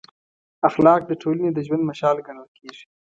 اخلاق 0.67 1.01
د 1.07 1.11
ټولنې 1.21 1.49
د 1.53 1.59
ژوند 1.67 1.83
مشال 1.89 2.17
ګڼل 2.27 2.47
کېږي. 2.57 2.85